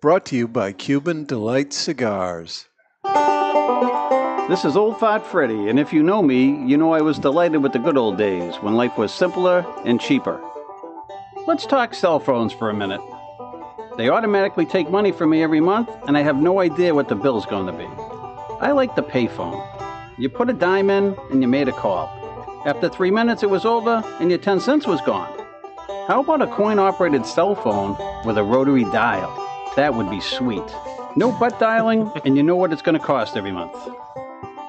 [0.02, 2.66] Brought to you by Cuban Delight Cigars.
[4.48, 7.62] This is Old Fart Freddy, and if you know me, you know I was delighted
[7.62, 10.38] with the good old days when life was simpler and cheaper.
[11.44, 13.00] Let's talk cell phones for a minute.
[13.96, 17.16] They automatically take money from me every month, and I have no idea what the
[17.16, 17.84] bill's going to be.
[18.60, 19.60] I like the payphone.
[20.18, 22.06] You put a dime in, and you made a call.
[22.64, 25.36] After three minutes, it was over and your 10 cents was gone.
[26.06, 29.34] How about a coin operated cell phone with a rotary dial?
[29.74, 30.62] That would be sweet.
[31.16, 33.74] No butt dialing, and you know what it's going to cost every month.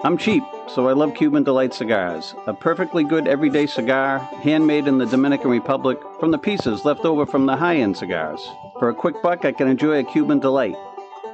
[0.06, 2.36] I'm cheap, so I love Cuban Delight cigars.
[2.46, 7.26] A perfectly good everyday cigar, handmade in the Dominican Republic from the pieces left over
[7.26, 8.46] from the high end cigars.
[8.80, 10.76] For a quick buck, I can enjoy a Cuban Delight.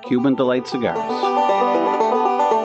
[0.03, 1.98] Cuban Delight cigars.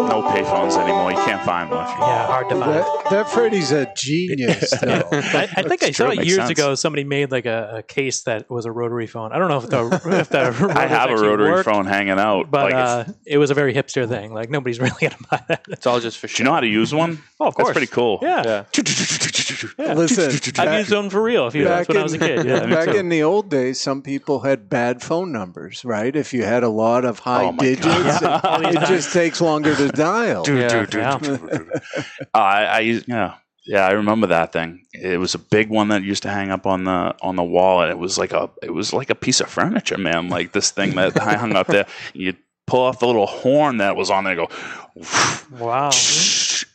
[0.09, 1.11] No payphones anymore.
[1.11, 1.79] You can't find one.
[1.87, 2.73] Yeah, hard to find.
[2.73, 5.03] That, that Freddie's a genius, though.
[5.13, 6.51] I, I think I It's true, saw it years sense.
[6.51, 9.33] ago somebody made like a, a case that was a rotary phone.
[9.33, 12.51] I don't know if the if the I have a rotary worked, phone hanging out.
[12.51, 14.33] but like uh, it was a very hipster thing.
[14.35, 15.65] Like nobody's really gonna buy that.
[15.69, 17.23] It's all just for do you know how to use one?
[17.41, 17.69] Oh, of course.
[17.69, 18.19] That's pretty cool.
[18.23, 18.65] Yeah, Yeah.
[19.79, 19.95] yeah.
[19.95, 21.47] Listen, I've used one for real.
[21.47, 22.67] If you back when I was a in- kid, yeah.
[22.67, 26.15] Back in the old days, some people had bad phone numbers, right?
[26.15, 29.89] If you had a lot of high Oh digits, it, it just takes longer to
[29.95, 30.43] dial.
[30.45, 30.69] Dude, Yeah.
[30.69, 31.19] dude, dude, Yeah.
[31.19, 31.71] dude, dude, dude.
[32.35, 33.35] Uh, I, I use- yeah,
[33.67, 34.85] yeah, I remember that thing.
[34.93, 37.81] It was a big one that used to hang up on the on the wall,
[37.83, 40.29] and it was like a it was like a piece of furniture, man.
[40.29, 41.87] Like this thing that I hung up there.
[42.13, 42.35] You
[42.67, 45.59] pull off the little horn that was on there, and go.
[45.59, 45.91] Wow.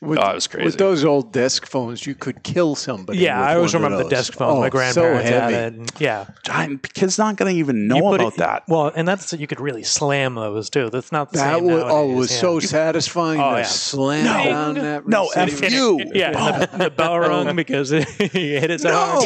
[0.02, 0.66] oh, it was crazy.
[0.66, 3.20] With those old desk phones, you could kill somebody.
[3.20, 4.58] Yeah, with I always one remember the desk phone.
[4.58, 5.56] Oh, My so grandparents had heavy.
[5.56, 5.74] it.
[5.74, 8.64] and- yeah, I- kids not going to even know about it- that.
[8.68, 10.90] Well, and that's you could really slam those too.
[10.90, 12.40] That's not the That same was, oh, it was yeah.
[12.40, 13.64] so satisfying Oh, to yeah.
[13.64, 14.44] slam No.
[14.44, 15.66] down that No, receiver.
[15.66, 16.00] F you.
[16.14, 19.20] Yeah, and the, the bell rung because you hit it so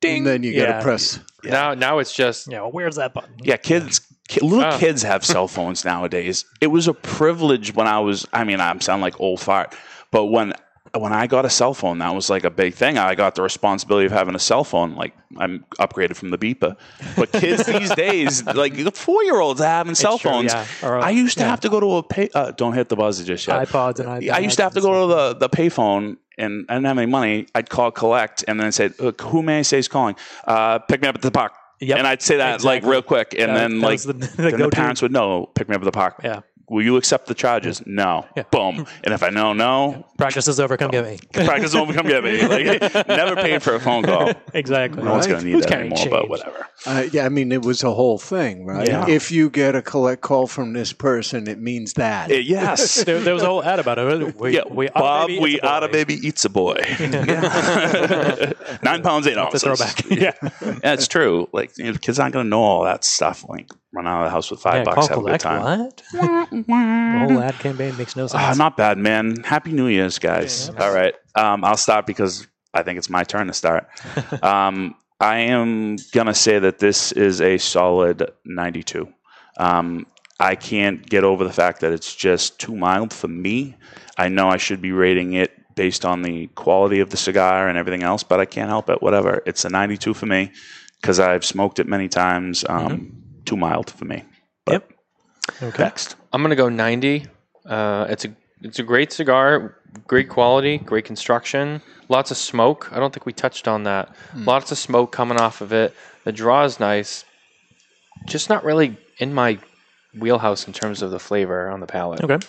[0.00, 0.18] Ding.
[0.18, 0.82] And then you got to Yeah.
[0.82, 1.20] press.
[1.44, 3.34] Now, now it's just Yeah, well, where's that button?
[3.42, 4.78] Yeah, kids, ki- little Ah.
[4.78, 6.44] kids have cell phones nowadays.
[6.60, 8.26] It was a privilege when I was.
[8.32, 9.74] I mean, I'm sound like old fart,
[10.10, 10.52] but when
[10.98, 12.98] when I got a cell phone, that was like a big thing.
[12.98, 14.96] I got the responsibility of having a cell phone.
[14.96, 16.76] Like I'm upgraded from the beeper,
[17.16, 20.52] but kids these days, like the four year olds, having cell true, phones.
[20.52, 20.66] yeah.
[20.82, 21.50] Or, I used to yeah.
[21.50, 22.28] have to go to a pay.
[22.34, 23.68] Uh, don't hit the buzzer just yet.
[23.68, 24.30] iPods and iPads.
[24.32, 27.06] I used to have to go to the, the payphone and I didn't have any
[27.06, 27.46] money.
[27.54, 28.90] I'd call collect and then say,
[29.20, 30.16] who may I say is calling?
[30.44, 31.52] Uh, pick me up at the park.
[31.80, 31.98] Yep.
[31.98, 33.34] And I'd say that like real quick.
[33.38, 35.84] And That- then like the- the then the parents would know, pick me up at
[35.84, 36.20] the park.
[36.22, 36.40] Yeah.
[36.70, 37.82] Will you accept the charges?
[37.84, 38.26] No.
[38.36, 38.44] Yeah.
[38.44, 38.86] Boom.
[39.02, 40.76] And if I know no, Practice is over.
[40.76, 41.18] Come get me.
[41.44, 42.46] practice won't come get me.
[42.46, 44.32] Like never paid for a phone call.
[44.54, 45.02] exactly.
[45.02, 46.68] No one's gonna need Who's that carrying anymore, but whatever.
[46.86, 48.86] Uh, yeah, I mean, it was a whole thing, right?
[48.86, 49.08] Yeah.
[49.08, 52.30] If you get a collect call from this person, it means that.
[52.30, 53.04] Eh, yes.
[53.10, 54.36] There, there was a whole ad about it.
[54.38, 56.76] We, yeah, we Bob, baby, we it's oughta baby eats a boy.
[58.82, 59.62] Nine pounds eight ounces.
[59.64, 60.04] throwback.
[60.08, 61.48] yeah, yeah, it's true.
[61.52, 63.44] Like you know, kids aren't gonna know all that stuff.
[63.48, 65.80] Like run out of the house with five Yeah, bucks, call have a good time.
[65.80, 66.59] What?
[66.66, 68.42] The whole ad campaign makes no sense.
[68.42, 69.42] Ah, not bad, man.
[69.42, 70.70] Happy New Year's, guys.
[70.70, 73.88] All right, um, I'll start because I think it's my turn to start.
[74.42, 79.12] um, I am gonna say that this is a solid ninety-two.
[79.58, 80.06] Um,
[80.38, 83.76] I can't get over the fact that it's just too mild for me.
[84.16, 87.76] I know I should be rating it based on the quality of the cigar and
[87.76, 89.02] everything else, but I can't help it.
[89.02, 89.42] Whatever.
[89.46, 90.52] It's a 92 for me
[91.00, 92.64] because I've smoked it many times.
[92.68, 93.12] Um,
[93.44, 94.24] Too mild for me.
[94.64, 94.88] But
[95.62, 95.82] okay.
[95.82, 96.16] next.
[96.32, 97.26] I'm gonna go 90.
[97.66, 102.88] Uh, it's a it's a great cigar, great quality, great construction, lots of smoke.
[102.92, 104.14] I don't think we touched on that.
[104.34, 105.94] Lots of smoke coming off of it.
[106.24, 107.24] The draw is nice.
[108.26, 109.58] Just not really in my
[110.18, 112.22] wheelhouse in terms of the flavor on the palate.
[112.22, 112.46] Okay.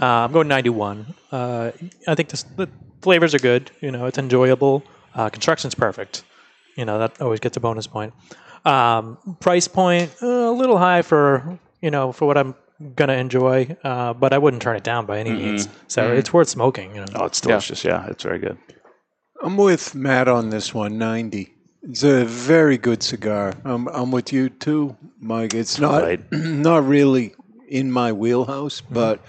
[0.00, 1.14] Uh, I'm going 91.
[1.32, 1.70] Uh,
[2.06, 2.68] I think this, the
[3.02, 3.70] flavors are good.
[3.80, 4.84] You know, it's enjoyable.
[5.14, 6.24] Uh, construction's perfect.
[6.76, 8.12] You know, that always gets a bonus point.
[8.64, 12.54] Um, price point uh, a little high for you know for what I'm
[12.94, 15.44] gonna enjoy, uh, but I wouldn't turn it down by any mm-hmm.
[15.44, 15.68] means.
[15.88, 16.18] So mm-hmm.
[16.18, 16.94] it's worth smoking.
[16.94, 17.12] You know.
[17.16, 17.84] Oh, it's delicious.
[17.84, 18.58] Yeah, it's very good.
[19.42, 21.54] I'm with Matt on this one, 90.
[21.82, 23.54] It's a very good cigar.
[23.64, 25.54] I'm, I'm with you too, Mike.
[25.54, 26.20] It's not Right.
[26.32, 27.34] not really
[27.68, 28.94] in my wheelhouse, mm-hmm.
[28.94, 29.20] but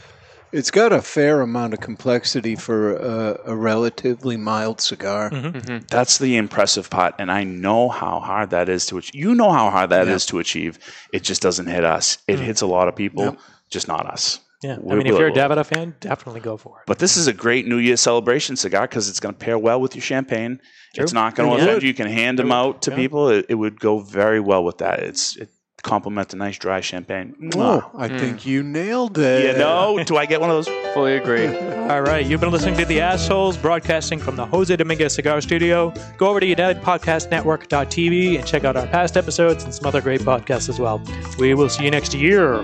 [0.52, 5.30] it's got a fair amount of complexity for a, a relatively mild cigar.
[5.30, 5.48] Mm-hmm.
[5.48, 5.58] Mm-hmm.
[5.58, 5.86] Mm-hmm.
[5.90, 9.16] That's the impressive part, and I know how hard that is to achieve.
[9.16, 10.80] You know how hard that is to achieve.
[11.14, 12.18] It just doesn't hit us.
[12.28, 13.38] It hits a lot of people,
[13.70, 14.40] just not us.
[14.62, 16.84] Yeah, I We're- mean, if you're a we're- Davidoff fan, definitely go for it.
[16.86, 19.80] But this is a great New Year celebration cigar because it's going to pair well
[19.80, 20.60] with your champagne.
[20.96, 21.64] It's not going to Yeah.
[21.64, 21.88] offend you.
[21.88, 22.98] You can hand them out to Yeah.
[22.98, 23.30] people.
[23.30, 25.00] It, it would go very well with that.
[25.00, 25.50] It's it
[25.82, 27.36] complement a nice dry champagne.
[27.56, 28.00] Oh, Mwah.
[28.00, 29.54] I think you nailed it.
[29.54, 30.68] You know, do I get one of those?
[30.94, 31.48] Fully agree.
[31.48, 35.42] All right, you've been listening to The Ash Holes, broadcasting from the Jose Dominguez Cigar
[35.42, 35.94] Studio.
[36.18, 40.70] Go over to UnitedPodcastNetwork.tv and check out our past episodes and some other great podcasts
[40.70, 41.02] as well.
[41.38, 42.64] We will see you next year.